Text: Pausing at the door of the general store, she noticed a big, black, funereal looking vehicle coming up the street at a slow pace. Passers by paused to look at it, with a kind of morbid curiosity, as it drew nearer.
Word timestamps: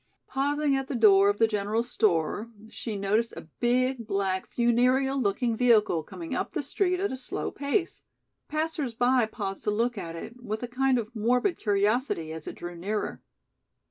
Pausing 0.25 0.75
at 0.75 0.87
the 0.87 0.95
door 0.95 1.29
of 1.29 1.37
the 1.37 1.47
general 1.47 1.83
store, 1.83 2.49
she 2.69 2.95
noticed 2.95 3.33
a 3.37 3.47
big, 3.59 4.07
black, 4.07 4.47
funereal 4.47 5.15
looking 5.21 5.55
vehicle 5.55 6.01
coming 6.01 6.33
up 6.33 6.53
the 6.53 6.63
street 6.63 6.99
at 6.99 7.11
a 7.11 7.15
slow 7.15 7.51
pace. 7.51 8.01
Passers 8.47 8.95
by 8.95 9.27
paused 9.27 9.63
to 9.65 9.69
look 9.69 9.99
at 9.99 10.15
it, 10.15 10.41
with 10.43 10.63
a 10.63 10.67
kind 10.67 10.97
of 10.97 11.15
morbid 11.15 11.59
curiosity, 11.59 12.31
as 12.33 12.47
it 12.47 12.55
drew 12.55 12.75
nearer. 12.75 13.21